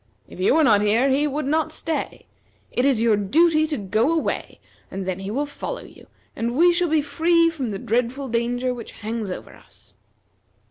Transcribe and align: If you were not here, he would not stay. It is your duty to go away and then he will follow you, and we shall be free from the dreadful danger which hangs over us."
If 0.27 0.39
you 0.39 0.55
were 0.55 0.63
not 0.63 0.81
here, 0.81 1.09
he 1.11 1.27
would 1.27 1.45
not 1.45 1.71
stay. 1.71 2.25
It 2.71 2.85
is 2.85 3.03
your 3.03 3.15
duty 3.15 3.67
to 3.67 3.77
go 3.77 4.11
away 4.11 4.59
and 4.89 5.07
then 5.07 5.19
he 5.19 5.29
will 5.29 5.45
follow 5.45 5.83
you, 5.83 6.07
and 6.35 6.57
we 6.57 6.71
shall 6.71 6.89
be 6.89 7.03
free 7.03 7.51
from 7.51 7.69
the 7.69 7.77
dreadful 7.77 8.27
danger 8.27 8.73
which 8.73 8.93
hangs 8.93 9.29
over 9.29 9.53
us." 9.53 9.93